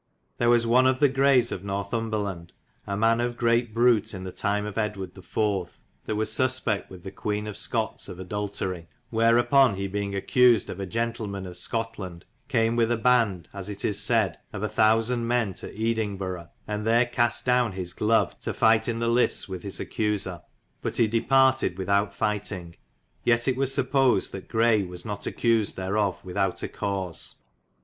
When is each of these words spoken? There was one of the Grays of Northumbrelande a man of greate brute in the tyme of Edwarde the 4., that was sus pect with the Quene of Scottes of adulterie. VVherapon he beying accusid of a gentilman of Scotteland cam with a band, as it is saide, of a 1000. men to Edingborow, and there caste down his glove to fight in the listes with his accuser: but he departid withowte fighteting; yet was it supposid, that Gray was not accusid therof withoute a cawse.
There 0.39 0.49
was 0.49 0.65
one 0.65 0.87
of 0.87 0.99
the 0.99 1.07
Grays 1.07 1.51
of 1.51 1.61
Northumbrelande 1.61 2.53
a 2.87 2.97
man 2.97 3.21
of 3.21 3.37
greate 3.37 3.71
brute 3.71 4.15
in 4.15 4.23
the 4.23 4.31
tyme 4.31 4.65
of 4.65 4.73
Edwarde 4.75 5.13
the 5.13 5.21
4., 5.21 5.67
that 6.05 6.15
was 6.15 6.33
sus 6.33 6.59
pect 6.59 6.89
with 6.89 7.03
the 7.03 7.11
Quene 7.11 7.45
of 7.47 7.55
Scottes 7.55 8.09
of 8.09 8.17
adulterie. 8.17 8.87
VVherapon 9.13 9.75
he 9.75 9.87
beying 9.87 10.13
accusid 10.15 10.69
of 10.69 10.79
a 10.79 10.87
gentilman 10.87 11.45
of 11.45 11.53
Scotteland 11.55 12.23
cam 12.47 12.75
with 12.75 12.91
a 12.91 12.97
band, 12.97 13.47
as 13.53 13.69
it 13.69 13.85
is 13.85 14.01
saide, 14.01 14.39
of 14.51 14.63
a 14.63 14.65
1000. 14.73 15.27
men 15.27 15.53
to 15.53 15.71
Edingborow, 15.71 16.49
and 16.67 16.87
there 16.87 17.05
caste 17.05 17.45
down 17.45 17.73
his 17.73 17.93
glove 17.93 18.39
to 18.39 18.55
fight 18.55 18.87
in 18.87 18.97
the 18.97 19.07
listes 19.07 19.47
with 19.47 19.61
his 19.61 19.79
accuser: 19.79 20.41
but 20.81 20.95
he 20.95 21.07
departid 21.07 21.75
withowte 21.77 22.11
fighteting; 22.11 22.75
yet 23.23 23.47
was 23.55 23.77
it 23.77 23.85
supposid, 23.85 24.31
that 24.31 24.47
Gray 24.47 24.81
was 24.81 25.05
not 25.05 25.25
accusid 25.27 25.75
therof 25.75 26.23
withoute 26.23 26.63
a 26.63 26.67
cawse. 26.67 27.35